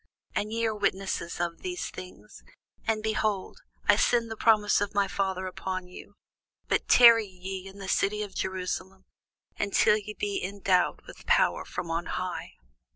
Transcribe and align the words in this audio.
And 0.33 0.51
ye 0.51 0.65
are 0.65 0.73
witnesses 0.73 1.39
of 1.39 1.59
these 1.59 1.91
things. 1.91 2.41
And, 2.87 3.03
behold, 3.03 3.61
I 3.87 3.97
send 3.97 4.31
the 4.31 4.35
promise 4.35 4.81
of 4.81 4.95
my 4.95 5.07
Father 5.07 5.45
upon 5.45 5.85
you: 5.85 6.15
but 6.67 6.87
tarry 6.87 7.27
ye 7.27 7.67
in 7.67 7.77
the 7.77 7.87
city 7.87 8.23
of 8.23 8.33
Jerusalem, 8.33 9.05
until 9.59 9.97
ye 9.97 10.15
be 10.15 10.43
endued 10.43 11.05
with 11.05 11.27
power 11.27 11.65
from 11.65 11.91
on 11.91 12.07
high. 12.07 12.55